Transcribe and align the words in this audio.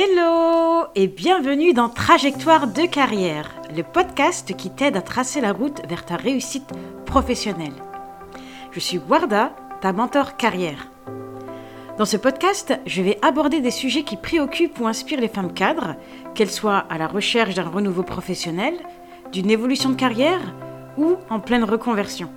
Hello 0.00 0.86
et 0.94 1.08
bienvenue 1.08 1.72
dans 1.72 1.88
Trajectoire 1.88 2.68
de 2.68 2.86
carrière, 2.86 3.52
le 3.76 3.82
podcast 3.82 4.54
qui 4.56 4.70
t'aide 4.70 4.96
à 4.96 5.02
tracer 5.02 5.40
la 5.40 5.52
route 5.52 5.80
vers 5.88 6.06
ta 6.06 6.14
réussite 6.14 6.70
professionnelle. 7.04 7.74
Je 8.70 8.78
suis 8.78 8.98
Warda, 8.98 9.56
ta 9.80 9.92
mentor 9.92 10.36
carrière. 10.36 10.88
Dans 11.98 12.04
ce 12.04 12.16
podcast, 12.16 12.78
je 12.86 13.02
vais 13.02 13.18
aborder 13.22 13.60
des 13.60 13.72
sujets 13.72 14.04
qui 14.04 14.16
préoccupent 14.16 14.78
ou 14.78 14.86
inspirent 14.86 15.20
les 15.20 15.26
femmes 15.26 15.52
cadres, 15.52 15.96
qu'elles 16.36 16.48
soient 16.48 16.86
à 16.88 16.96
la 16.96 17.08
recherche 17.08 17.56
d'un 17.56 17.68
renouveau 17.68 18.04
professionnel, 18.04 18.74
d'une 19.32 19.50
évolution 19.50 19.90
de 19.90 19.96
carrière 19.96 20.54
ou 20.96 21.16
en 21.28 21.40
pleine 21.40 21.64
reconversion. 21.64 22.30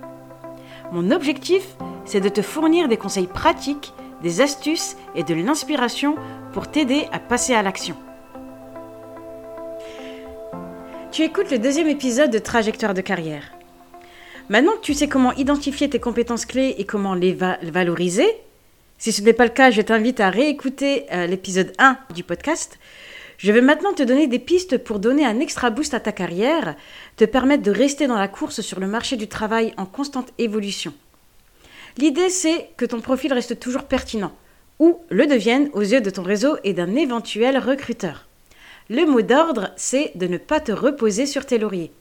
Mon 0.90 1.12
objectif, 1.12 1.76
c'est 2.06 2.20
de 2.20 2.28
te 2.28 2.42
fournir 2.42 2.88
des 2.88 2.96
conseils 2.96 3.28
pratiques, 3.28 3.92
des 4.22 4.40
astuces 4.40 4.96
et 5.14 5.22
de 5.22 5.34
l'inspiration 5.34 6.16
pour 6.52 6.70
t'aider 6.70 7.06
à 7.12 7.18
passer 7.18 7.54
à 7.54 7.62
l'action. 7.62 7.96
Tu 11.10 11.22
écoutes 11.22 11.50
le 11.50 11.58
deuxième 11.58 11.88
épisode 11.88 12.30
de 12.30 12.38
Trajectoire 12.38 12.94
de 12.94 13.02
carrière. 13.02 13.52
Maintenant 14.48 14.72
que 14.72 14.80
tu 14.80 14.94
sais 14.94 15.08
comment 15.08 15.32
identifier 15.34 15.90
tes 15.90 16.00
compétences 16.00 16.46
clés 16.46 16.74
et 16.78 16.84
comment 16.84 17.14
les 17.14 17.32
valoriser, 17.34 18.26
si 19.02 19.10
ce 19.10 19.20
n'est 19.22 19.32
pas 19.32 19.44
le 19.44 19.50
cas, 19.50 19.72
je 19.72 19.82
t'invite 19.82 20.20
à 20.20 20.30
réécouter 20.30 21.06
euh, 21.12 21.26
l'épisode 21.26 21.72
1 21.78 21.98
du 22.14 22.22
podcast. 22.22 22.78
Je 23.36 23.50
vais 23.50 23.60
maintenant 23.60 23.92
te 23.92 24.04
donner 24.04 24.28
des 24.28 24.38
pistes 24.38 24.78
pour 24.78 25.00
donner 25.00 25.26
un 25.26 25.40
extra 25.40 25.70
boost 25.70 25.92
à 25.94 25.98
ta 25.98 26.12
carrière, 26.12 26.76
te 27.16 27.24
permettre 27.24 27.64
de 27.64 27.72
rester 27.72 28.06
dans 28.06 28.16
la 28.16 28.28
course 28.28 28.60
sur 28.60 28.78
le 28.78 28.86
marché 28.86 29.16
du 29.16 29.26
travail 29.26 29.74
en 29.76 29.86
constante 29.86 30.32
évolution. 30.38 30.94
L'idée, 31.98 32.30
c'est 32.30 32.70
que 32.76 32.84
ton 32.84 33.00
profil 33.00 33.32
reste 33.32 33.58
toujours 33.58 33.84
pertinent, 33.84 34.32
ou 34.78 34.98
le 35.10 35.26
devienne 35.26 35.70
aux 35.72 35.82
yeux 35.82 36.00
de 36.00 36.10
ton 36.10 36.22
réseau 36.22 36.56
et 36.64 36.72
d'un 36.72 36.94
éventuel 36.96 37.58
recruteur. 37.58 38.26
Le 38.88 39.04
mot 39.04 39.22
d'ordre, 39.22 39.70
c'est 39.76 40.12
de 40.16 40.26
ne 40.26 40.38
pas 40.38 40.60
te 40.60 40.72
reposer 40.72 41.26
sur 41.26 41.46
tes 41.46 41.58
lauriers. 41.58 41.92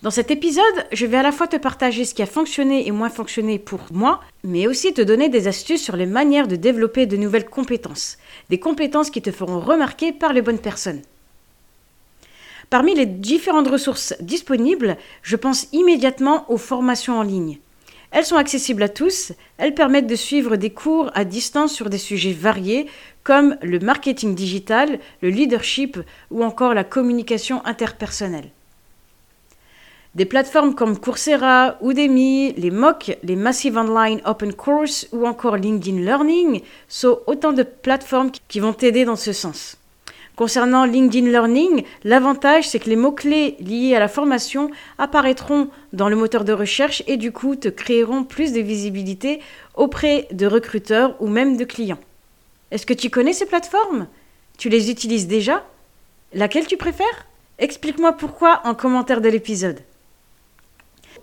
Dans 0.00 0.10
cet 0.10 0.30
épisode, 0.30 0.86
je 0.92 1.06
vais 1.06 1.16
à 1.16 1.24
la 1.24 1.32
fois 1.32 1.48
te 1.48 1.56
partager 1.56 2.04
ce 2.04 2.14
qui 2.14 2.22
a 2.22 2.26
fonctionné 2.26 2.86
et 2.86 2.92
moins 2.92 3.10
fonctionné 3.10 3.58
pour 3.58 3.80
moi, 3.90 4.20
mais 4.44 4.68
aussi 4.68 4.94
te 4.94 5.02
donner 5.02 5.28
des 5.28 5.48
astuces 5.48 5.82
sur 5.82 5.96
les 5.96 6.06
manières 6.06 6.46
de 6.46 6.54
développer 6.54 7.06
de 7.06 7.16
nouvelles 7.16 7.48
compétences, 7.48 8.16
des 8.48 8.60
compétences 8.60 9.10
qui 9.10 9.22
te 9.22 9.32
feront 9.32 9.58
remarquer 9.58 10.12
par 10.12 10.32
les 10.32 10.42
bonnes 10.42 10.60
personnes. 10.60 11.02
Parmi 12.70 12.94
les 12.94 13.06
différentes 13.06 13.68
ressources 13.68 14.14
disponibles, 14.20 14.96
je 15.22 15.36
pense 15.36 15.66
immédiatement 15.72 16.48
aux 16.48 16.58
formations 16.58 17.18
en 17.18 17.22
ligne. 17.22 17.58
Elles 18.10 18.24
sont 18.24 18.36
accessibles 18.36 18.82
à 18.82 18.88
tous, 18.88 19.32
elles 19.58 19.74
permettent 19.74 20.06
de 20.06 20.16
suivre 20.16 20.56
des 20.56 20.70
cours 20.70 21.10
à 21.14 21.24
distance 21.24 21.74
sur 21.74 21.90
des 21.90 21.98
sujets 21.98 22.32
variés 22.32 22.86
comme 23.22 23.56
le 23.62 23.78
marketing 23.78 24.34
digital, 24.34 24.98
le 25.20 25.28
leadership 25.28 25.98
ou 26.30 26.42
encore 26.42 26.72
la 26.72 26.84
communication 26.84 27.64
interpersonnelle. 27.66 28.50
Des 30.14 30.24
plateformes 30.24 30.74
comme 30.74 30.98
Coursera, 30.98 31.76
Udemy, 31.82 32.54
les 32.54 32.70
MOOC, 32.70 33.18
les 33.22 33.36
Massive 33.36 33.76
Online 33.76 34.20
Open 34.24 34.54
Course 34.54 35.06
ou 35.12 35.26
encore 35.26 35.56
LinkedIn 35.56 36.00
Learning 36.00 36.62
sont 36.88 37.20
autant 37.26 37.52
de 37.52 37.62
plateformes 37.62 38.30
qui 38.48 38.58
vont 38.58 38.72
t'aider 38.72 39.04
dans 39.04 39.16
ce 39.16 39.32
sens. 39.32 39.77
Concernant 40.38 40.84
LinkedIn 40.84 41.30
Learning, 41.30 41.82
l'avantage 42.04 42.68
c'est 42.68 42.78
que 42.78 42.88
les 42.88 42.94
mots-clés 42.94 43.56
liés 43.58 43.96
à 43.96 43.98
la 43.98 44.06
formation 44.06 44.70
apparaîtront 44.96 45.68
dans 45.92 46.08
le 46.08 46.14
moteur 46.14 46.44
de 46.44 46.52
recherche 46.52 47.02
et 47.08 47.16
du 47.16 47.32
coup 47.32 47.56
te 47.56 47.66
créeront 47.66 48.22
plus 48.22 48.52
de 48.52 48.60
visibilité 48.60 49.40
auprès 49.74 50.28
de 50.30 50.46
recruteurs 50.46 51.16
ou 51.18 51.26
même 51.26 51.56
de 51.56 51.64
clients. 51.64 51.98
Est-ce 52.70 52.86
que 52.86 52.94
tu 52.94 53.10
connais 53.10 53.32
ces 53.32 53.46
plateformes? 53.46 54.06
Tu 54.58 54.68
les 54.68 54.92
utilises 54.92 55.26
déjà? 55.26 55.66
Laquelle 56.32 56.68
tu 56.68 56.76
préfères? 56.76 57.26
Explique-moi 57.58 58.12
pourquoi 58.12 58.60
en 58.62 58.76
commentaire 58.76 59.20
de 59.20 59.28
l'épisode. 59.28 59.80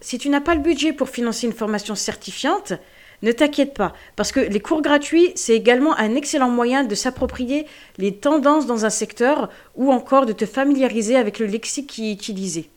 Si 0.01 0.17
tu 0.17 0.27
n'as 0.27 0.41
pas 0.41 0.55
le 0.55 0.61
budget 0.61 0.91
pour 0.91 1.07
financer 1.07 1.47
une 1.47 1.53
formation 1.53 1.95
certifiante, 1.95 2.73
ne 3.21 3.31
t'inquiète 3.31 3.73
pas, 3.73 3.93
parce 4.15 4.31
que 4.31 4.39
les 4.39 4.59
cours 4.59 4.81
gratuits, 4.81 5.31
c'est 5.35 5.55
également 5.55 5.97
un 5.97 6.15
excellent 6.15 6.49
moyen 6.49 6.83
de 6.83 6.95
s'approprier 6.95 7.65
les 7.97 8.15
tendances 8.15 8.65
dans 8.65 8.85
un 8.85 8.89
secteur 8.89 9.49
ou 9.75 9.91
encore 9.91 10.25
de 10.25 10.33
te 10.33 10.45
familiariser 10.45 11.15
avec 11.15 11.39
le 11.39 11.45
lexique 11.45 11.87
qui 11.87 12.09
est 12.09 12.13
utilisé. 12.13 12.69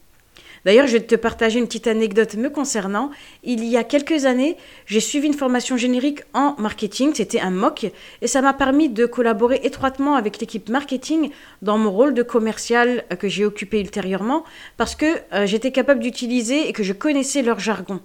D'ailleurs, 0.64 0.86
je 0.86 0.92
vais 0.92 1.00
te 1.00 1.14
partager 1.14 1.58
une 1.58 1.66
petite 1.66 1.86
anecdote 1.86 2.34
me 2.34 2.50
concernant. 2.50 3.10
Il 3.44 3.64
y 3.64 3.76
a 3.76 3.84
quelques 3.84 4.26
années, 4.26 4.56
j'ai 4.86 5.00
suivi 5.00 5.26
une 5.26 5.34
formation 5.34 5.76
générique 5.76 6.22
en 6.34 6.54
marketing, 6.58 7.12
c'était 7.14 7.40
un 7.40 7.50
MOOC, 7.50 7.90
et 8.22 8.26
ça 8.26 8.42
m'a 8.42 8.52
permis 8.52 8.88
de 8.88 9.06
collaborer 9.06 9.60
étroitement 9.62 10.14
avec 10.16 10.40
l'équipe 10.40 10.68
marketing 10.68 11.30
dans 11.62 11.78
mon 11.78 11.90
rôle 11.90 12.14
de 12.14 12.22
commercial 12.22 13.04
que 13.18 13.28
j'ai 13.28 13.44
occupé 13.44 13.80
ultérieurement, 13.80 14.44
parce 14.76 14.94
que 14.94 15.06
euh, 15.32 15.46
j'étais 15.46 15.72
capable 15.72 16.00
d'utiliser 16.00 16.68
et 16.68 16.72
que 16.72 16.82
je 16.82 16.92
connaissais 16.92 17.42
leur 17.42 17.60
jargon. 17.60 18.00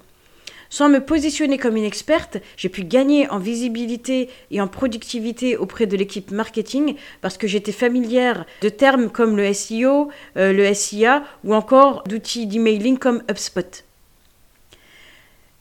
Sans 0.73 0.89
me 0.89 1.01
positionner 1.01 1.59
comme 1.59 1.78
une 1.78 1.84
experte, 1.84 2.38
j'ai 2.57 2.67
pu 2.67 2.84
gagner 2.84 3.29
en 3.29 3.38
visibilité 3.38 4.28
et 4.50 4.59
en 4.59 4.67
productivité 4.67 5.56
auprès 5.56 5.85
de 5.85 5.95
l'équipe 5.95 6.31
marketing 6.31 6.95
parce 7.22 7.38
que 7.38 7.45
j'étais 7.45 7.72
familière 7.72 8.47
de 8.63 8.69
termes 8.69 9.11
comme 9.11 9.38
le 9.38 9.53
SEO, 9.53 10.09
euh, 10.35 10.51
le 10.51 10.73
SIA 10.73 11.25
ou 11.44 11.53
encore 11.53 12.03
d'outils 12.07 12.47
d'emailing 12.47 12.97
comme 12.97 13.22
HubSpot. 13.29 13.84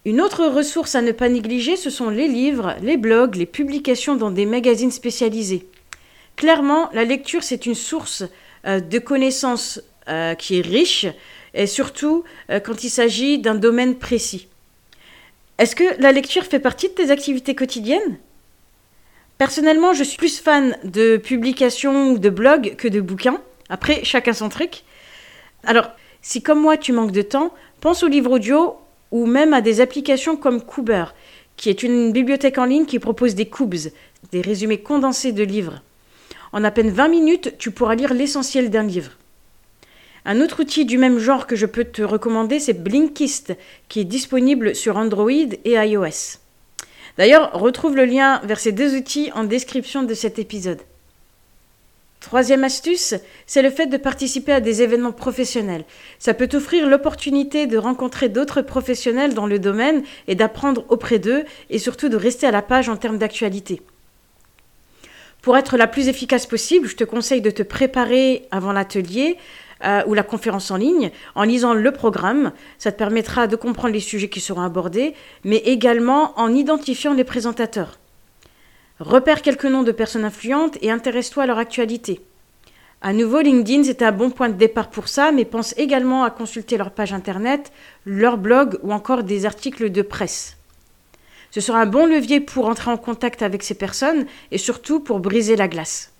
Une 0.06 0.22
autre 0.22 0.46
ressource 0.46 0.94
à 0.94 1.02
ne 1.02 1.12
pas 1.12 1.28
négliger, 1.28 1.76
ce 1.76 1.90
sont 1.90 2.08
les 2.08 2.26
livres, 2.26 2.74
les 2.80 2.96
blogs, 2.96 3.34
les 3.34 3.44
publications 3.44 4.16
dans 4.16 4.30
des 4.30 4.46
magazines 4.46 4.90
spécialisés. 4.90 5.66
Clairement, 6.36 6.88
la 6.94 7.04
lecture, 7.04 7.42
c'est 7.42 7.66
une 7.66 7.74
source 7.74 8.24
euh, 8.66 8.80
de 8.80 8.98
connaissances 8.98 9.78
euh, 10.08 10.34
qui 10.34 10.56
est 10.56 10.66
riche, 10.66 11.04
et 11.52 11.66
surtout 11.66 12.24
quand 12.48 12.82
il 12.82 12.88
s'agit 12.88 13.38
d'un 13.38 13.54
domaine 13.54 13.96
précis. 13.96 14.48
Est-ce 15.58 15.76
que 15.76 16.00
la 16.00 16.12
lecture 16.12 16.44
fait 16.44 16.58
partie 16.58 16.88
de 16.88 16.94
tes 16.94 17.10
activités 17.10 17.54
quotidiennes? 17.54 18.18
Personnellement, 19.38 19.92
je 19.92 20.04
suis 20.04 20.16
plus 20.16 20.40
fan 20.40 20.76
de 20.84 21.16
publications 21.16 22.10
ou 22.12 22.18
de 22.18 22.30
blogs 22.30 22.76
que 22.76 22.88
de 22.88 23.00
bouquins. 23.00 23.40
Après, 23.68 24.04
chacun 24.04 24.32
son 24.32 24.48
truc. 24.48 24.82
Alors, 25.64 25.90
si 26.20 26.42
comme 26.42 26.60
moi 26.60 26.76
tu 26.76 26.92
manques 26.92 27.12
de 27.12 27.22
temps, 27.22 27.52
pense 27.80 28.02
aux 28.02 28.08
livres 28.08 28.32
audio 28.32 28.76
ou 29.10 29.26
même 29.26 29.52
à 29.52 29.60
des 29.60 29.80
applications 29.80 30.36
comme 30.36 30.62
Cooper, 30.62 31.06
qui 31.56 31.68
est 31.68 31.82
une 31.82 32.12
bibliothèque 32.12 32.58
en 32.58 32.64
ligne 32.64 32.86
qui 32.86 32.98
propose 32.98 33.34
des 33.34 33.46
coubs, 33.46 33.74
des 34.30 34.40
résumés 34.40 34.80
condensés 34.80 35.32
de 35.32 35.42
livres. 35.42 35.82
En 36.52 36.64
à 36.64 36.70
peine 36.70 36.90
20 36.90 37.08
minutes, 37.08 37.54
tu 37.58 37.70
pourras 37.70 37.94
lire 37.94 38.14
l'essentiel 38.14 38.70
d'un 38.70 38.84
livre. 38.84 39.12
Un 40.24 40.40
autre 40.40 40.60
outil 40.60 40.84
du 40.84 40.98
même 40.98 41.18
genre 41.18 41.46
que 41.48 41.56
je 41.56 41.66
peux 41.66 41.84
te 41.84 42.02
recommander, 42.02 42.60
c'est 42.60 42.80
Blinkist, 42.80 43.54
qui 43.88 44.00
est 44.00 44.04
disponible 44.04 44.76
sur 44.76 44.96
Android 44.96 45.30
et 45.30 45.72
iOS. 45.72 46.38
D'ailleurs, 47.18 47.52
retrouve 47.52 47.96
le 47.96 48.04
lien 48.04 48.40
vers 48.44 48.60
ces 48.60 48.72
deux 48.72 48.96
outils 48.96 49.30
en 49.34 49.44
description 49.44 50.04
de 50.04 50.14
cet 50.14 50.38
épisode. 50.38 50.80
Troisième 52.20 52.62
astuce, 52.62 53.14
c'est 53.46 53.62
le 53.62 53.70
fait 53.70 53.88
de 53.88 53.96
participer 53.96 54.52
à 54.52 54.60
des 54.60 54.80
événements 54.80 55.10
professionnels. 55.10 55.84
Ça 56.20 56.34
peut 56.34 56.46
t'offrir 56.46 56.88
l'opportunité 56.88 57.66
de 57.66 57.76
rencontrer 57.76 58.28
d'autres 58.28 58.62
professionnels 58.62 59.34
dans 59.34 59.46
le 59.46 59.58
domaine 59.58 60.04
et 60.28 60.36
d'apprendre 60.36 60.84
auprès 60.88 61.18
d'eux 61.18 61.44
et 61.68 61.80
surtout 61.80 62.08
de 62.08 62.16
rester 62.16 62.46
à 62.46 62.52
la 62.52 62.62
page 62.62 62.88
en 62.88 62.96
termes 62.96 63.18
d'actualité. 63.18 63.82
Pour 65.42 65.56
être 65.56 65.76
la 65.76 65.88
plus 65.88 66.06
efficace 66.06 66.46
possible, 66.46 66.86
je 66.86 66.94
te 66.94 67.02
conseille 67.02 67.40
de 67.40 67.50
te 67.50 67.64
préparer 67.64 68.46
avant 68.52 68.72
l'atelier 68.72 69.36
euh, 69.84 70.02
ou 70.06 70.14
la 70.14 70.22
conférence 70.22 70.70
en 70.70 70.76
ligne 70.76 71.10
en 71.34 71.42
lisant 71.42 71.74
le 71.74 71.92
programme. 71.92 72.52
Ça 72.78 72.92
te 72.92 72.98
permettra 72.98 73.46
de 73.46 73.56
comprendre 73.56 73.94
les 73.94 74.00
sujets 74.00 74.28
qui 74.28 74.40
seront 74.40 74.62
abordés, 74.62 75.14
mais 75.44 75.58
également 75.58 76.38
en 76.38 76.54
identifiant 76.54 77.14
les 77.14 77.24
présentateurs. 77.24 77.98
Repère 79.00 79.42
quelques 79.42 79.64
noms 79.64 79.82
de 79.82 79.92
personnes 79.92 80.24
influentes 80.24 80.78
et 80.80 80.90
intéresse-toi 80.90 81.42
à 81.42 81.46
leur 81.46 81.58
actualité. 81.58 82.20
À 83.00 83.12
nouveau, 83.12 83.40
LinkedIn, 83.40 83.82
c'est 83.82 84.02
un 84.02 84.12
bon 84.12 84.30
point 84.30 84.48
de 84.48 84.54
départ 84.54 84.88
pour 84.88 85.08
ça, 85.08 85.32
mais 85.32 85.44
pense 85.44 85.74
également 85.76 86.22
à 86.22 86.30
consulter 86.30 86.76
leur 86.76 86.92
page 86.92 87.12
internet, 87.12 87.72
leur 88.06 88.38
blog 88.38 88.78
ou 88.84 88.92
encore 88.92 89.24
des 89.24 89.44
articles 89.44 89.90
de 89.90 90.02
presse. 90.02 90.56
Ce 91.50 91.60
sera 91.60 91.80
un 91.80 91.86
bon 91.86 92.06
levier 92.06 92.40
pour 92.40 92.68
entrer 92.68 92.92
en 92.92 92.96
contact 92.96 93.42
avec 93.42 93.64
ces 93.64 93.74
personnes 93.74 94.26
et 94.52 94.58
surtout 94.58 95.00
pour 95.00 95.18
briser 95.18 95.56
la 95.56 95.66
glace. 95.66 96.12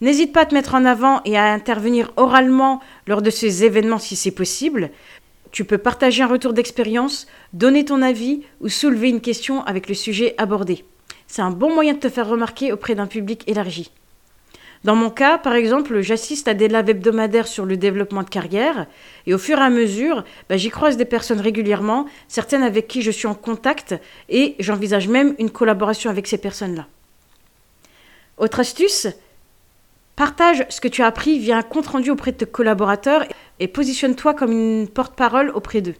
N'hésite 0.00 0.32
pas 0.32 0.42
à 0.42 0.46
te 0.46 0.54
mettre 0.54 0.74
en 0.74 0.86
avant 0.86 1.20
et 1.24 1.36
à 1.36 1.52
intervenir 1.52 2.12
oralement 2.16 2.80
lors 3.06 3.20
de 3.20 3.28
ces 3.28 3.64
événements 3.64 3.98
si 3.98 4.16
c'est 4.16 4.30
possible. 4.30 4.90
Tu 5.50 5.64
peux 5.64 5.78
partager 5.78 6.22
un 6.22 6.28
retour 6.28 6.54
d'expérience, 6.54 7.26
donner 7.52 7.84
ton 7.84 8.00
avis 8.00 8.42
ou 8.60 8.68
soulever 8.68 9.10
une 9.10 9.20
question 9.20 9.62
avec 9.64 9.88
le 9.88 9.94
sujet 9.94 10.34
abordé. 10.38 10.84
C'est 11.26 11.42
un 11.42 11.50
bon 11.50 11.74
moyen 11.74 11.94
de 11.94 11.98
te 11.98 12.08
faire 12.08 12.28
remarquer 12.28 12.72
auprès 12.72 12.94
d'un 12.94 13.06
public 13.06 13.44
élargi. 13.46 13.90
Dans 14.84 14.96
mon 14.96 15.10
cas, 15.10 15.36
par 15.36 15.52
exemple, 15.52 16.00
j'assiste 16.00 16.48
à 16.48 16.54
des 16.54 16.68
lives 16.68 16.88
hebdomadaires 16.88 17.46
sur 17.46 17.66
le 17.66 17.76
développement 17.76 18.22
de 18.22 18.30
carrière 18.30 18.86
et 19.26 19.34
au 19.34 19.38
fur 19.38 19.58
et 19.58 19.62
à 19.62 19.68
mesure, 19.68 20.24
bah, 20.48 20.56
j'y 20.56 20.70
croise 20.70 20.96
des 20.96 21.04
personnes 21.04 21.40
régulièrement, 21.40 22.06
certaines 22.28 22.62
avec 22.62 22.88
qui 22.88 23.02
je 23.02 23.10
suis 23.10 23.26
en 23.26 23.34
contact 23.34 23.94
et 24.30 24.56
j'envisage 24.58 25.08
même 25.08 25.34
une 25.38 25.50
collaboration 25.50 26.08
avec 26.08 26.26
ces 26.26 26.38
personnes-là. 26.38 26.86
Autre 28.38 28.60
astuce, 28.60 29.08
Partage 30.20 30.66
ce 30.68 30.82
que 30.82 30.88
tu 30.88 31.00
as 31.00 31.06
appris 31.06 31.38
via 31.38 31.56
un 31.56 31.62
compte-rendu 31.62 32.10
auprès 32.10 32.32
de 32.32 32.36
tes 32.36 32.44
collaborateurs 32.44 33.24
et 33.58 33.68
positionne-toi 33.68 34.34
comme 34.34 34.52
une 34.52 34.86
porte-parole 34.86 35.48
auprès 35.54 35.80
d'eux. 35.80 35.94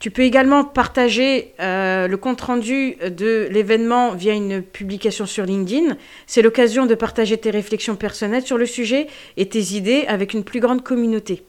Tu 0.00 0.10
peux 0.10 0.20
également 0.20 0.64
partager 0.64 1.54
euh, 1.60 2.08
le 2.08 2.16
compte-rendu 2.18 2.96
de 2.96 3.48
l'événement 3.50 4.10
via 4.10 4.34
une 4.34 4.60
publication 4.60 5.24
sur 5.24 5.46
LinkedIn. 5.46 5.96
C'est 6.26 6.42
l'occasion 6.42 6.84
de 6.84 6.94
partager 6.94 7.38
tes 7.38 7.48
réflexions 7.48 7.96
personnelles 7.96 8.44
sur 8.44 8.58
le 8.58 8.66
sujet 8.66 9.06
et 9.38 9.48
tes 9.48 9.72
idées 9.74 10.04
avec 10.06 10.34
une 10.34 10.44
plus 10.44 10.60
grande 10.60 10.82
communauté. 10.84 11.46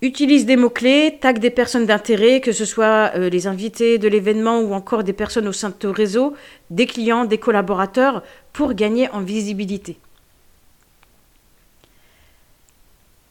Utilise 0.00 0.46
des 0.46 0.56
mots-clés, 0.56 1.18
tag 1.20 1.40
des 1.40 1.50
personnes 1.50 1.86
d'intérêt, 1.86 2.40
que 2.40 2.52
ce 2.52 2.64
soit 2.64 3.10
euh, 3.16 3.28
les 3.28 3.48
invités 3.48 3.98
de 3.98 4.06
l'événement 4.06 4.60
ou 4.60 4.72
encore 4.72 5.02
des 5.02 5.12
personnes 5.12 5.48
au 5.48 5.52
sein 5.52 5.70
de 5.70 5.74
ton 5.74 5.90
réseau, 5.90 6.34
des 6.70 6.86
clients, 6.86 7.24
des 7.24 7.38
collaborateurs, 7.38 8.22
pour 8.52 8.74
gagner 8.74 9.10
en 9.10 9.20
visibilité. 9.20 9.98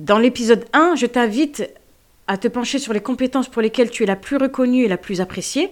Dans 0.01 0.19
l'épisode 0.19 0.65
1, 0.73 0.95
je 0.95 1.05
t'invite 1.05 1.69
à 2.27 2.37
te 2.37 2.49
pencher 2.49 2.79
sur 2.79 2.91
les 2.91 2.99
compétences 2.99 3.47
pour 3.47 3.61
lesquelles 3.61 3.89
tu 3.89 4.03
es 4.03 4.05
la 4.05 4.17
plus 4.17 4.35
reconnue 4.35 4.83
et 4.83 4.89
la 4.89 4.97
plus 4.97 5.21
appréciée. 5.21 5.71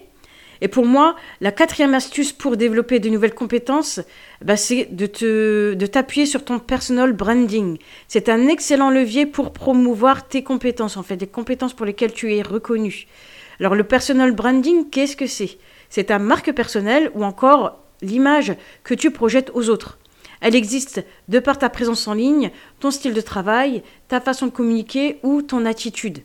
Et 0.62 0.68
pour 0.68 0.86
moi, 0.86 1.16
la 1.42 1.52
quatrième 1.52 1.94
astuce 1.94 2.34
pour 2.34 2.58
développer 2.58 3.00
de 3.00 3.10
nouvelles 3.10 3.34
compétences, 3.34 4.00
bah, 4.44 4.58
c'est 4.58 4.88
de, 4.92 5.06
te, 5.06 5.74
de 5.74 5.86
t'appuyer 5.86 6.26
sur 6.26 6.46
ton 6.46 6.60
personal 6.60 7.14
branding. 7.14 7.78
C'est 8.08 8.30
un 8.30 8.48
excellent 8.48 8.90
levier 8.90 9.26
pour 9.26 9.54
promouvoir 9.54 10.28
tes 10.28 10.44
compétences, 10.44 10.98
en 10.98 11.04
fait, 11.04 11.18
des 11.18 11.28
compétences 11.28 11.74
pour 11.74 11.86
lesquelles 11.86 12.14
tu 12.14 12.34
es 12.34 12.42
reconnu. 12.42 13.08
Alors 13.60 13.76
le 13.76 13.84
personal 13.84 14.34
branding, 14.34 14.90
qu'est-ce 14.90 15.16
que 15.16 15.28
c'est? 15.28 15.58
C'est 15.90 16.06
ta 16.06 16.20
marque 16.20 16.52
personnelle 16.52 17.12
ou 17.16 17.24
encore 17.24 17.80
l'image 18.02 18.54
que 18.84 18.94
tu 18.94 19.12
projettes 19.12 19.52
aux 19.54 19.70
autres. 19.70 19.98
Elle 20.42 20.56
existe 20.56 21.04
de 21.30 21.40
par 21.40 21.58
ta 21.58 21.70
présence 21.70 22.08
en 22.08 22.14
ligne, 22.14 22.52
ton 22.80 22.92
style 22.92 23.14
de 23.14 23.22
travail, 23.22 23.82
ta 24.10 24.20
façon 24.20 24.48
de 24.48 24.52
communiquer 24.52 25.20
ou 25.24 25.42
ton 25.42 25.66
attitude. 25.66 26.20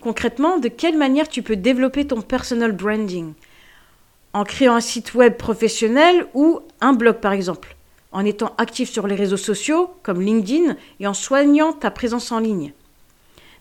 Concrètement, 0.00 0.58
de 0.58 0.68
quelle 0.68 0.96
manière 0.96 1.28
tu 1.28 1.42
peux 1.42 1.56
développer 1.56 2.06
ton 2.06 2.22
personal 2.22 2.72
branding? 2.72 3.32
En 4.36 4.44
créant 4.44 4.74
un 4.74 4.82
site 4.82 5.14
web 5.14 5.38
professionnel 5.38 6.26
ou 6.34 6.60
un 6.82 6.92
blog 6.92 7.20
par 7.20 7.32
exemple, 7.32 7.74
en 8.12 8.22
étant 8.22 8.52
actif 8.58 8.90
sur 8.90 9.06
les 9.06 9.14
réseaux 9.14 9.38
sociaux 9.38 9.88
comme 10.02 10.20
LinkedIn 10.20 10.76
et 11.00 11.06
en 11.06 11.14
soignant 11.14 11.72
ta 11.72 11.90
présence 11.90 12.30
en 12.32 12.38
ligne. 12.38 12.74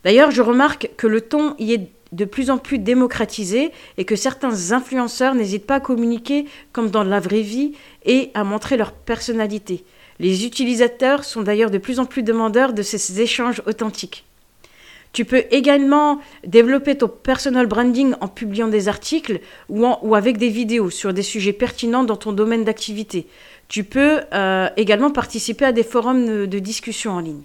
D'ailleurs, 0.03 0.31
je 0.31 0.41
remarque 0.41 0.91
que 0.97 1.07
le 1.07 1.21
ton 1.21 1.55
y 1.59 1.75
est 1.75 1.89
de 2.11 2.25
plus 2.25 2.49
en 2.49 2.57
plus 2.57 2.77
démocratisé 2.77 3.71
et 3.97 4.03
que 4.03 4.17
certains 4.17 4.73
influenceurs 4.73 5.33
n'hésitent 5.33 5.65
pas 5.65 5.75
à 5.75 5.79
communiquer 5.79 6.43
comme 6.73 6.89
dans 6.89 7.05
la 7.05 7.21
vraie 7.21 7.39
vie 7.39 7.71
et 8.03 8.31
à 8.33 8.43
montrer 8.43 8.75
leur 8.75 8.91
personnalité. 8.91 9.85
Les 10.19 10.45
utilisateurs 10.45 11.23
sont 11.23 11.41
d'ailleurs 11.41 11.71
de 11.71 11.77
plus 11.77 12.01
en 12.01 12.05
plus 12.05 12.21
demandeurs 12.21 12.73
de 12.73 12.81
ces 12.81 13.21
échanges 13.21 13.61
authentiques. 13.65 14.25
Tu 15.15 15.23
peux 15.23 15.45
également 15.49 16.19
développer 16.45 16.97
ton 16.97 17.07
personal 17.07 17.67
branding 17.67 18.15
en 18.19 18.27
publiant 18.27 18.67
des 18.67 18.89
articles 18.89 19.39
ou, 19.69 20.13
avec 20.13 20.37
des 20.37 20.49
vidéos 20.49 20.89
sur 20.89 21.13
des 21.13 21.21
sujets 21.21 21.53
pertinents 21.53 22.03
dans 22.03 22.17
ton 22.17 22.33
domaine 22.33 22.65
d'activité. 22.65 23.25
Tu 23.69 23.85
peux 23.85 24.19
euh, 24.33 24.67
également 24.75 25.11
participer 25.11 25.63
à 25.63 25.71
des 25.71 25.83
forums 25.83 26.25
de, 26.25 26.45
de 26.45 26.59
discussion 26.59 27.13
en 27.13 27.19
ligne. 27.21 27.43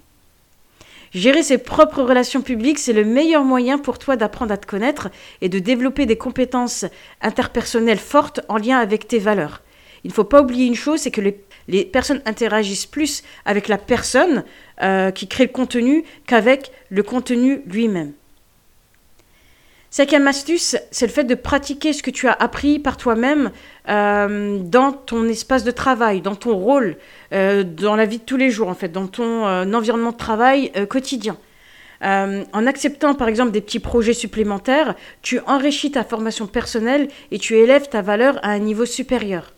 Gérer 1.15 1.45
ses 1.45 1.59
propres 1.59 2.03
relations 2.03 2.43
publiques, 2.43 2.81
c'est 2.81 2.93
le 2.93 3.05
meilleur 3.05 3.45
moyen 3.45 3.79
pour 3.79 4.01
toi 4.01 4.17
d'apprendre 4.17 4.51
à 4.51 4.57
te 4.57 4.67
connaître 4.67 5.09
et 5.41 5.49
de 5.49 5.61
développer 5.61 6.07
des 6.07 6.19
compétences 6.19 6.87
interpersonnelles 7.23 7.99
fortes 7.99 8.41
en 8.49 8.57
lien 8.57 8.79
avec 8.79 9.07
tes 9.07 9.21
valeurs. 9.21 9.63
Il 10.03 10.09
ne 10.09 10.15
faut 10.15 10.25
pas 10.25 10.43
oublier 10.43 10.67
une 10.67 10.75
chose, 10.75 10.99
c'est 10.99 11.13
que 11.13 11.21
les 11.21 11.39
les 11.71 11.85
personnes 11.85 12.21
interagissent 12.27 12.87
plus 12.87 13.23
avec 13.45 13.69
la 13.69 13.79
personne 13.79 14.45
euh, 14.83 15.11
qui 15.11 15.29
crée 15.29 15.45
le 15.45 15.53
contenu 15.53 16.05
qu'avec 16.27 16.73
le 16.91 17.03
contenu 17.03 17.63
lui-même. 17.67 18.13
Cinquième 19.93 20.29
astuce, 20.29 20.77
c'est 20.91 21.07
le 21.07 21.13
fait 21.13 21.25
de 21.25 21.35
pratiquer 21.35 21.93
ce 21.93 22.03
que 22.03 22.11
tu 22.11 22.29
as 22.29 22.33
appris 22.33 22.79
par 22.79 22.97
toi-même 22.97 23.51
euh, 23.89 24.59
dans 24.59 24.93
ton 24.93 25.29
espace 25.29 25.65
de 25.65 25.73
travail, 25.73 26.21
dans 26.21 26.37
ton 26.37 26.57
rôle, 26.57 26.97
euh, 27.33 27.65
dans 27.65 27.97
la 27.97 28.07
vie 28.07 28.19
de 28.19 28.25
tous 28.25 28.37
les 28.37 28.51
jours, 28.51 28.69
en 28.69 28.75
fait, 28.75 28.91
dans 28.91 29.09
ton 29.09 29.45
environnement 29.73 30.13
de 30.13 30.17
travail 30.17 30.73
quotidien. 30.89 31.37
en 32.03 32.67
acceptant 32.67 33.15
par 33.15 33.29
exemple 33.29 33.51
des 33.51 33.61
petits 33.61 33.81
projets 33.81 34.15
supplémentaires, 34.15 34.95
tu 35.23 35.41
enrichis 35.47 35.91
ta 35.91 36.05
formation 36.05 36.47
personnelle 36.47 37.09
et 37.31 37.39
tu 37.39 37.57
élèves 37.57 37.89
ta 37.89 38.01
valeur 38.01 38.39
à 38.43 38.51
un 38.51 38.59
niveau 38.59 38.87
supérieur. 38.87 39.53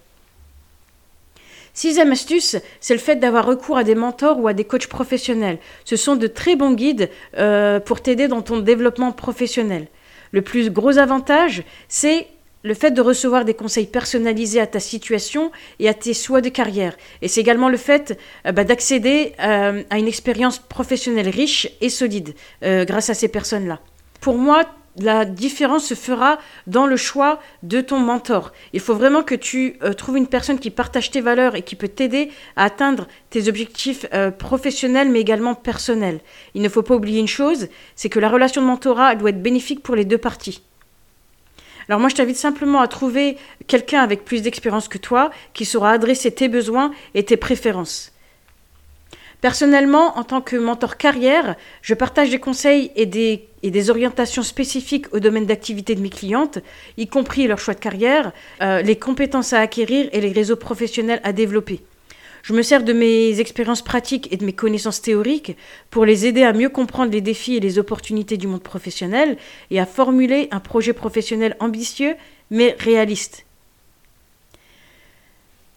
Sixième 1.74 2.12
astuce, 2.12 2.56
c'est 2.80 2.92
le 2.92 3.00
fait 3.00 3.16
d'avoir 3.16 3.46
recours 3.46 3.78
à 3.78 3.84
des 3.84 3.94
mentors 3.94 4.38
ou 4.38 4.46
à 4.46 4.52
des 4.52 4.64
coachs 4.64 4.88
professionnels. 4.88 5.58
Ce 5.86 5.96
sont 5.96 6.16
de 6.16 6.26
très 6.26 6.54
bons 6.54 6.72
guides 6.72 7.08
euh, 7.38 7.80
pour 7.80 8.02
t'aider 8.02 8.28
dans 8.28 8.42
ton 8.42 8.58
développement 8.58 9.10
professionnel. 9.10 9.86
Le 10.32 10.42
plus 10.42 10.70
gros 10.70 10.98
avantage, 10.98 11.62
c'est 11.88 12.26
le 12.62 12.74
fait 12.74 12.90
de 12.90 13.00
recevoir 13.00 13.46
des 13.46 13.54
conseils 13.54 13.86
personnalisés 13.86 14.60
à 14.60 14.66
ta 14.66 14.80
situation 14.80 15.50
et 15.78 15.88
à 15.88 15.94
tes 15.94 16.12
choix 16.12 16.42
de 16.42 16.50
carrière. 16.50 16.94
Et 17.22 17.28
c'est 17.28 17.40
également 17.40 17.70
le 17.70 17.78
fait 17.78 18.18
euh, 18.46 18.52
bah, 18.52 18.64
d'accéder 18.64 19.32
euh, 19.40 19.82
à 19.88 19.98
une 19.98 20.08
expérience 20.08 20.58
professionnelle 20.58 21.30
riche 21.30 21.68
et 21.80 21.88
solide 21.88 22.34
grâce 22.62 23.08
à 23.08 23.14
ces 23.14 23.28
personnes-là. 23.28 23.80
Pour 24.20 24.36
moi, 24.36 24.64
la 24.98 25.24
différence 25.24 25.86
se 25.86 25.94
fera 25.94 26.38
dans 26.66 26.86
le 26.86 26.96
choix 26.96 27.40
de 27.62 27.80
ton 27.80 27.98
mentor. 27.98 28.52
Il 28.72 28.80
faut 28.80 28.94
vraiment 28.94 29.22
que 29.22 29.34
tu 29.34 29.78
euh, 29.82 29.94
trouves 29.94 30.18
une 30.18 30.26
personne 30.26 30.58
qui 30.58 30.70
partage 30.70 31.10
tes 31.10 31.20
valeurs 31.20 31.54
et 31.54 31.62
qui 31.62 31.76
peut 31.76 31.88
t'aider 31.88 32.30
à 32.56 32.64
atteindre 32.64 33.08
tes 33.30 33.48
objectifs 33.48 34.06
euh, 34.12 34.30
professionnels 34.30 35.10
mais 35.10 35.20
également 35.20 35.54
personnels. 35.54 36.20
Il 36.54 36.62
ne 36.62 36.68
faut 36.68 36.82
pas 36.82 36.94
oublier 36.94 37.20
une 37.20 37.28
chose, 37.28 37.68
c'est 37.96 38.10
que 38.10 38.20
la 38.20 38.28
relation 38.28 38.60
de 38.60 38.66
mentorat 38.66 39.14
doit 39.14 39.30
être 39.30 39.42
bénéfique 39.42 39.82
pour 39.82 39.96
les 39.96 40.04
deux 40.04 40.18
parties. 40.18 40.62
Alors 41.88 41.98
moi 41.98 42.08
je 42.08 42.14
t'invite 42.14 42.36
simplement 42.36 42.80
à 42.80 42.88
trouver 42.88 43.36
quelqu'un 43.66 44.00
avec 44.00 44.24
plus 44.24 44.42
d'expérience 44.42 44.88
que 44.88 44.98
toi 44.98 45.30
qui 45.52 45.64
saura 45.64 45.92
adresser 45.92 46.30
tes 46.30 46.48
besoins 46.48 46.92
et 47.14 47.24
tes 47.24 47.36
préférences. 47.36 48.11
Personnellement, 49.42 50.16
en 50.18 50.22
tant 50.22 50.40
que 50.40 50.54
mentor 50.54 50.96
carrière, 50.96 51.56
je 51.82 51.94
partage 51.94 52.30
des 52.30 52.38
conseils 52.38 52.92
et 52.94 53.06
des, 53.06 53.90
orientations 53.90 54.44
spécifiques 54.44 55.12
au 55.12 55.18
domaine 55.18 55.46
d'activité 55.46 55.96
de 55.96 56.00
mes 56.00 56.10
clientes, 56.10 56.60
y 56.96 57.08
compris 57.08 57.48
leur 57.48 57.58
choix 57.58 57.74
de 57.74 57.80
carrière, 57.80 58.30
euh, 58.62 58.82
les 58.82 58.94
compétences 58.94 59.52
à 59.52 59.58
acquérir 59.58 60.08
et 60.12 60.20
les 60.20 60.30
réseaux 60.30 60.54
professionnels 60.54 61.20
à 61.24 61.32
développer. 61.32 61.80
Je 62.44 62.52
me 62.52 62.62
sers 62.62 62.84
de 62.84 62.92
mes 62.92 63.40
expériences 63.40 63.82
pratiques 63.82 64.32
et 64.32 64.36
de 64.36 64.44
mes 64.44 64.52
connaissances 64.52 65.02
théoriques 65.02 65.56
pour 65.90 66.04
les 66.04 66.24
aider 66.24 66.44
à 66.44 66.52
mieux 66.52 66.68
comprendre 66.68 67.10
les 67.10 67.20
défis 67.20 67.56
et 67.56 67.60
les 67.60 67.80
opportunités 67.80 68.36
du 68.36 68.46
monde 68.46 68.62
professionnel 68.62 69.36
et 69.72 69.80
à 69.80 69.86
formuler 69.86 70.46
un 70.52 70.60
projet 70.60 70.92
professionnel 70.92 71.56
ambitieux 71.58 72.14
mais 72.52 72.76
réaliste. 72.78 73.44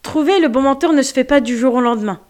Trouver 0.03 0.39
le 0.39 0.50
bon 0.50 0.62
mentor 0.62 0.93
ne 0.93 1.01
se 1.01 1.13
fait 1.13 1.24
pas 1.24 1.41
du 1.41 1.57
jour 1.57 1.74
au 1.74 1.81
lendemain. 1.81 2.22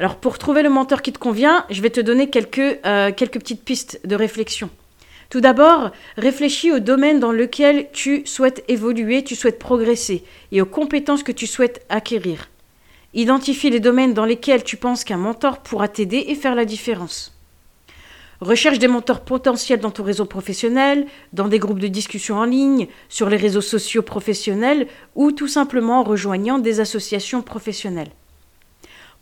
Alors 0.00 0.16
pour 0.16 0.38
trouver 0.38 0.62
le 0.62 0.70
mentor 0.70 1.02
qui 1.02 1.12
te 1.12 1.18
convient, 1.18 1.66
je 1.68 1.82
vais 1.82 1.90
te 1.90 2.00
donner 2.00 2.30
quelques, 2.30 2.78
euh, 2.86 3.12
quelques 3.12 3.38
petites 3.38 3.62
pistes 3.62 4.00
de 4.06 4.16
réflexion. 4.16 4.70
Tout 5.28 5.42
d'abord, 5.42 5.90
réfléchis 6.16 6.72
au 6.72 6.78
domaine 6.78 7.20
dans 7.20 7.32
lequel 7.32 7.90
tu 7.92 8.22
souhaites 8.24 8.64
évoluer, 8.66 9.22
tu 9.24 9.36
souhaites 9.36 9.58
progresser 9.58 10.24
et 10.52 10.62
aux 10.62 10.66
compétences 10.66 11.22
que 11.22 11.32
tu 11.32 11.46
souhaites 11.46 11.84
acquérir. 11.90 12.48
Identifie 13.12 13.68
les 13.68 13.78
domaines 13.78 14.14
dans 14.14 14.24
lesquels 14.24 14.64
tu 14.64 14.78
penses 14.78 15.04
qu'un 15.04 15.18
mentor 15.18 15.58
pourra 15.58 15.86
t'aider 15.86 16.24
et 16.28 16.34
faire 16.34 16.54
la 16.54 16.64
différence. 16.64 17.36
Recherche 18.40 18.78
des 18.78 18.88
mentors 18.88 19.20
potentiels 19.20 19.80
dans 19.80 19.90
ton 19.90 20.02
réseau 20.02 20.24
professionnel, 20.24 21.04
dans 21.34 21.48
des 21.48 21.58
groupes 21.58 21.78
de 21.78 21.88
discussion 21.88 22.38
en 22.38 22.46
ligne, 22.46 22.88
sur 23.10 23.28
les 23.28 23.36
réseaux 23.36 23.60
sociaux 23.60 24.00
professionnels 24.00 24.86
ou 25.14 25.30
tout 25.30 25.46
simplement 25.46 26.00
en 26.00 26.04
rejoignant 26.04 26.58
des 26.58 26.80
associations 26.80 27.42
professionnelles. 27.42 28.12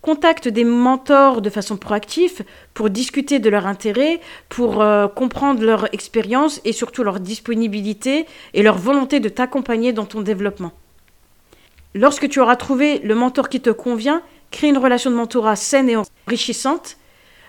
Contacte 0.01 0.47
des 0.47 0.65
mentors 0.65 1.43
de 1.43 1.51
façon 1.51 1.77
proactive 1.77 2.45
pour 2.73 2.89
discuter 2.89 3.41
de 3.41 3.51
leur 3.51 3.67
intérêt, 3.67 4.21
pour 4.49 4.81
euh, 4.81 5.09
comprendre 5.09 5.65
leur 5.65 5.93
expérience 5.93 6.61
et 6.65 6.73
surtout 6.73 7.03
leur 7.03 7.19
disponibilité 7.19 8.27
et 8.55 8.63
leur 8.63 8.79
volonté 8.79 9.19
de 9.19 9.29
t'accompagner 9.29 9.93
dans 9.93 10.07
ton 10.07 10.21
développement. 10.21 10.73
Lorsque 11.95 12.29
tu 12.29 12.39
auras 12.39 12.55
trouvé 12.55 13.01
le 13.01 13.17
mentor 13.17 13.49
qui 13.49 13.61
te 13.61 13.71
convient, 13.71 14.23
crée 14.53 14.69
une 14.69 14.79
relation 14.79 15.11
de 15.11 15.17
mentorat 15.17 15.57
saine 15.57 15.91
et 15.91 15.97
enrichissante 15.97 16.97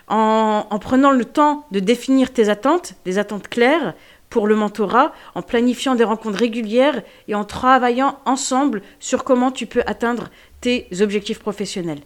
en, 0.08 0.66
en 0.68 0.80
prenant 0.80 1.12
le 1.12 1.26
temps 1.26 1.68
de 1.70 1.80
définir 1.80 2.34
tes 2.34 2.50
attentes, 2.50 2.96
des 3.06 3.20
attentes 3.20 3.48
claires 3.48 3.94
pour 4.32 4.48
le 4.48 4.56
mentorat, 4.56 5.14
en 5.36 5.44
planifiant 5.44 5.94
des 5.94 6.04
rencontres 6.04 6.40
régulières 6.40 7.04
et 7.28 7.36
en 7.36 7.46
travaillant 7.46 8.18
ensemble 8.26 8.82
sur 9.00 9.24
comment 9.24 9.52
tu 9.52 9.68
peux 9.68 9.84
atteindre 9.86 10.30
tes 10.62 10.88
objectifs 11.02 11.40
professionnels. 11.40 12.02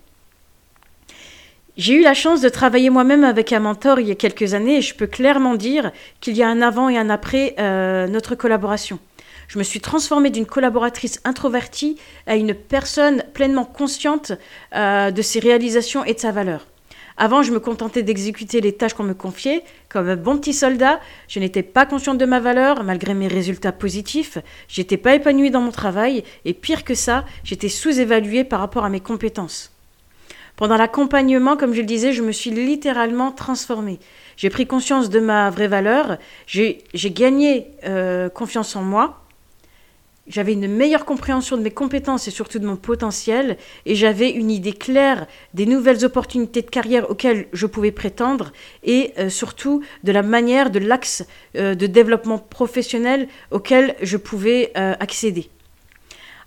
J'ai 1.75 1.96
eu 1.96 2.01
la 2.03 2.13
chance 2.13 2.39
de 2.42 2.50
travailler 2.50 2.92
moi-même 2.92 3.24
avec 3.24 3.51
un 3.51 3.60
mentor 3.60 4.00
il 4.00 4.08
y 4.08 4.12
a 4.12 4.15
quelques 4.15 4.53
années 4.53 4.77
et 4.77 4.82
je 4.82 4.94
peux 4.94 5.08
clairement 5.08 5.56
dire 5.56 5.92
qu'il 6.22 6.38
y 6.38 6.44
a 6.44 6.48
un 6.48 6.62
avant 6.62 6.88
et 6.88 7.00
un 7.00 7.10
après 7.10 7.56
euh, 7.58 8.08
notre 8.08 8.36
collaboration. 8.36 9.00
Je 9.48 9.58
me 9.58 9.63
suis 9.63 9.80
transformée 9.82 10.30
d'une 10.30 10.46
collaboratrice 10.46 11.20
introvertie 11.24 11.98
à 12.27 12.36
une 12.36 12.53
personne 12.53 13.24
pleinement 13.34 13.65
consciente 13.65 14.34
euh, 14.75 15.10
de 15.10 15.22
ses 15.24 15.39
réalisations 15.39 16.06
et 16.06 16.13
de 16.13 16.20
sa 16.20 16.32
valeur. 16.32 16.68
Avant, 17.18 17.42
je 17.42 17.51
me 17.51 17.60
contentais 17.60 18.03
d'exécuter 18.03 18.62
les 18.62 18.74
tâches 18.74 18.94
qu'on 18.94 19.03
me 19.03 19.15
confiait. 19.15 19.63
Comme 19.89 20.10
un 20.10 20.15
bon 20.15 20.38
petit 20.38 20.53
soldat, 20.53 21.00
je 21.27 21.39
n'étais 21.39 21.63
pas 21.63 21.88
consciente 21.88 22.20
de 22.20 22.25
ma 22.25 22.39
valeur, 22.39 22.84
malgré 22.84 23.15
mes 23.15 23.27
résultats 23.27 23.72
positifs. 23.72 24.38
J'étais 24.68 24.98
pas 24.98 25.15
épanouie 25.15 25.51
dans 25.51 25.62
mon 25.62 25.72
travail, 25.72 26.24
et 26.46 26.53
pire 26.53 26.84
que 26.84 26.96
ça, 26.96 27.25
j'étais 27.44 27.70
sous-évaluée 27.70 28.44
par 28.44 28.60
rapport 28.60 28.86
à 28.86 28.89
mes 28.89 29.00
compétences. 29.00 29.73
Pendant 30.55 30.77
l'accompagnement, 30.77 31.57
comme 31.57 31.74
je 31.74 31.81
le 31.81 31.88
disais, 31.88 32.13
je 32.13 32.22
me 32.22 32.31
suis 32.31 32.51
littéralement 32.51 33.31
transformée. 33.31 34.00
J'ai 34.38 34.50
pris 34.50 34.67
conscience 34.67 35.10
de 35.10 35.19
ma 35.19 35.50
vraie 35.50 35.67
valeur, 35.67 36.17
j'ai 36.45 36.83
gagné 36.93 37.72
euh, 37.86 38.29
confiance 38.29 38.75
en 38.75 38.83
moi, 38.83 39.19
j'avais 40.27 40.53
une 40.53 40.67
meilleure 40.67 41.05
compréhension 41.05 41.57
de 41.57 41.63
mes 41.63 41.72
compétences 41.72 42.27
et 42.27 42.31
surtout 42.31 42.60
de 42.60 42.65
mon 42.65 42.77
potentiel, 42.77 43.57
et 43.86 43.95
j'avais 43.95 44.29
une 44.29 44.51
idée 44.51 44.72
claire 44.74 45.27
des 45.53 45.65
nouvelles 45.65 46.05
opportunités 46.05 46.62
de 46.62 46.69
carrière 46.69 47.10
auxquelles 47.10 47.48
je 47.51 47.65
pouvais 47.65 47.91
prétendre, 47.91 48.53
et 48.83 49.12
euh, 49.17 49.29
surtout 49.29 49.81
de 50.03 50.12
la 50.12 50.22
manière, 50.22 50.69
de 50.69 50.79
l'axe 50.79 51.25
euh, 51.57 51.75
de 51.75 51.88
développement 51.88 52.38
professionnel 52.38 53.27
auquel 53.51 53.95
je 54.01 54.17
pouvais 54.17 54.72
accéder. 54.75 55.50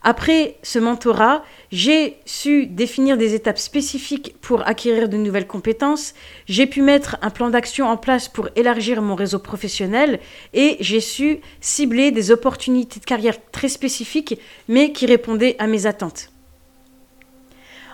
Après 0.08 0.54
ce 0.62 0.78
mentorat, 0.78 1.42
j'ai 1.72 2.18
su 2.26 2.66
définir 2.66 3.16
des 3.16 3.34
étapes 3.34 3.58
spécifiques 3.58 4.36
pour 4.40 4.64
acquérir 4.64 5.08
de 5.08 5.16
nouvelles 5.16 5.48
compétences, 5.48 6.14
j'ai 6.46 6.68
pu 6.68 6.80
mettre 6.80 7.16
un 7.22 7.30
plan 7.30 7.50
d'action 7.50 7.88
en 7.88 7.96
place 7.96 8.28
pour 8.28 8.48
élargir 8.54 9.02
mon 9.02 9.16
réseau 9.16 9.40
professionnel 9.40 10.20
et 10.54 10.76
j'ai 10.78 11.00
su 11.00 11.40
cibler 11.60 12.12
des 12.12 12.30
opportunités 12.30 13.00
de 13.00 13.04
carrière 13.04 13.34
très 13.50 13.68
spécifiques 13.68 14.38
mais 14.68 14.92
qui 14.92 15.06
répondaient 15.06 15.56
à 15.58 15.66
mes 15.66 15.86
attentes. 15.86 16.30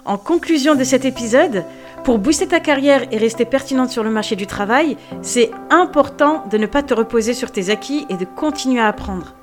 En 0.04 0.18
conclusion 0.18 0.74
de 0.74 0.84
cet 0.84 1.06
épisode, 1.06 1.64
pour 2.04 2.18
booster 2.18 2.48
ta 2.48 2.60
carrière 2.60 3.06
et 3.10 3.16
rester 3.16 3.46
pertinente 3.46 3.88
sur 3.88 4.04
le 4.04 4.10
marché 4.10 4.36
du 4.36 4.46
travail, 4.46 4.98
c'est 5.22 5.50
important 5.70 6.44
de 6.50 6.58
ne 6.58 6.66
pas 6.66 6.82
te 6.82 6.92
reposer 6.92 7.32
sur 7.32 7.50
tes 7.50 7.70
acquis 7.70 8.04
et 8.10 8.18
de 8.18 8.26
continuer 8.26 8.80
à 8.82 8.88
apprendre. 8.88 9.34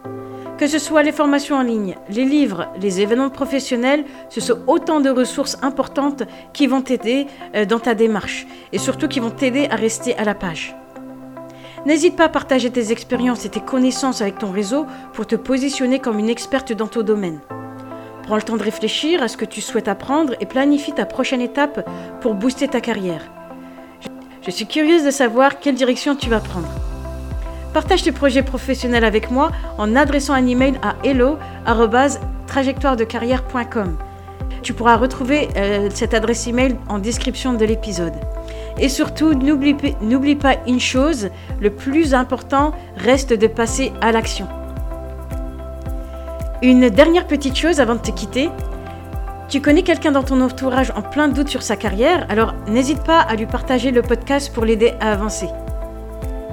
Que 0.60 0.68
ce 0.68 0.78
soit 0.78 1.04
les 1.04 1.14
formations 1.14 1.56
en 1.56 1.62
ligne, 1.62 1.96
les 2.10 2.26
livres, 2.26 2.68
les 2.82 3.00
événements 3.00 3.30
professionnels, 3.30 4.04
ce 4.28 4.42
sont 4.42 4.60
autant 4.68 5.00
de 5.00 5.10
ressources 5.10 5.58
importantes 5.62 6.24
qui 6.52 6.68
vont 6.68 6.82
t'aider 6.82 7.28
euh, 7.56 7.64
dans 7.64 7.80
ta 7.80 7.96
démarche 7.96 8.46
et 8.74 8.78
surtout 8.78 9.08
qui 9.08 9.22
vont 9.22 9.30
t'aider 9.30 9.70
à 9.72 9.78
rester 9.78 10.18
à 10.18 10.26
la 10.26 10.36
page. 10.36 10.76
N'hésite 11.86 12.18
pas 12.18 12.26
à 12.26 12.30
partager 12.30 12.70
tes 12.70 12.92
expériences 12.92 13.46
et 13.46 13.50
tes 13.50 13.62
connaissances 13.62 14.22
avec 14.22 14.38
ton 14.38 14.52
réseau 14.52 14.86
pour 15.14 15.26
te 15.26 15.38
positionner 15.38 16.00
comme 16.00 16.20
une 16.20 16.28
experte 16.28 16.74
dans 16.74 16.88
ton 16.88 17.04
domaine. 17.04 17.40
Prends 18.24 18.36
le 18.36 18.42
temps 18.42 18.58
de 18.58 18.64
réfléchir 18.64 19.24
à 19.24 19.30
ce 19.30 19.38
que 19.38 19.46
tu 19.46 19.62
souhaites 19.62 19.88
apprendre 19.88 20.36
et 20.42 20.46
planifie 20.46 20.92
ta 20.92 21.06
prochaine 21.06 21.40
étape 21.40 21.90
pour 22.20 22.34
booster 22.34 22.68
ta 22.68 22.82
carrière. 22.82 23.32
Je 24.42 24.52
suis 24.52 24.68
curieuse 24.68 25.06
de 25.06 25.12
savoir 25.12 25.62
quelle 25.62 25.76
direction 25.76 26.18
tu 26.18 26.30
vas 26.30 26.42
prendre. 26.42 26.89
Partage 27.80 28.04
tes 28.04 28.12
projets 28.12 28.44
professionnels 28.44 29.06
avec 29.06 29.32
moi 29.32 29.54
en 29.78 29.96
adressant 29.96 30.34
un 30.34 30.46
email 30.46 30.74
à 30.82 30.96
hello@trajectoiredecarrière.com. 31.06 33.98
Tu 34.62 34.74
pourras 34.74 34.98
retrouver 34.98 35.48
euh, 35.56 35.88
cette 35.94 36.14
adresse 36.14 36.46
email 36.46 36.76
en 36.90 37.00
description 37.00 37.54
de 37.54 37.64
l'épisode. 37.64 38.16
Et 38.80 38.90
surtout, 38.90 39.34
n'oublie 39.34 40.36
pas 40.36 40.58
une 40.68 40.82
chose, 40.82 41.30
le 41.62 41.70
plus 41.70 42.14
important 42.14 42.74
reste 42.98 43.32
de 43.32 43.48
passer 43.48 43.94
à 44.02 44.12
l'action. 44.12 44.50
Une 46.62 46.90
dernière 46.90 47.28
petite 47.28 47.56
chose 47.56 47.80
avant 47.80 47.96
de 47.96 48.02
te 48.02 48.12
quitter. 48.12 48.50
Tu 49.48 49.62
connais 49.62 49.84
quelqu'un 49.84 50.12
dans 50.12 50.24
ton 50.24 50.42
entourage 50.42 50.92
en 50.98 51.02
plein 51.02 51.30
doute 51.30 51.48
sur 51.48 51.64
sa 51.64 51.78
carrière, 51.78 52.26
alors 52.28 52.56
n'hésite 52.68 53.04
pas 53.04 53.22
à 53.22 53.38
lui 53.38 53.46
partager 53.46 53.92
le 53.92 54.02
podcast 54.02 54.54
pour 54.54 54.66
l'aider 54.66 54.96
à 55.00 55.14
avancer. 55.14 55.48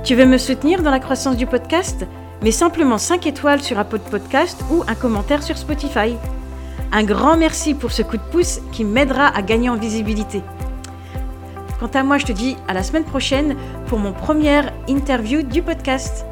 Tu 0.07 0.15
veux 0.15 0.25
me 0.25 0.39
soutenir 0.39 0.85
dans 0.85 0.93
la 0.93 1.01
croissance 1.01 1.37
du 1.37 1.47
podcast? 1.47 2.07
Mets 2.41 2.53
simplement 2.53 2.97
5 2.97 3.27
étoiles 3.27 3.61
sur 3.61 3.77
Apple 3.77 3.99
Podcast 3.99 4.63
ou 4.71 4.85
un 4.87 4.95
commentaire 4.95 5.43
sur 5.43 5.59
Spotify. 5.59 6.15
Un 6.93 7.03
grand 7.03 7.37
merci 7.37 7.75
pour 7.75 7.91
ce 7.91 8.03
coup 8.03 8.17
de 8.17 8.23
pouce 8.31 8.61
qui 8.71 8.85
m'aidera 8.85 9.27
à 9.27 9.43
gagner 9.43 9.69
en 9.69 9.75
visibilité. 9.75 10.43
Quant 11.81 11.91
à 11.93 12.05
moi, 12.05 12.19
je 12.19 12.27
te 12.27 12.31
dis 12.31 12.57
à 12.69 12.73
la 12.73 12.85
semaine 12.85 13.03
prochaine 13.03 13.57
pour 13.89 13.99
mon 13.99 14.13
première 14.13 14.73
interview 14.87 15.43
du 15.43 15.61
podcast. 15.61 16.25